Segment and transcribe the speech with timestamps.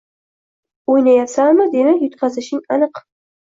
[0.93, 3.05] Oʻynayapsanmi, demak yutqazishing aniq